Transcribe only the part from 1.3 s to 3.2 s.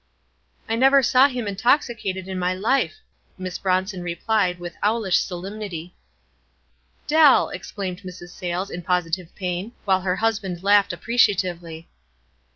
intoxicated in my life,"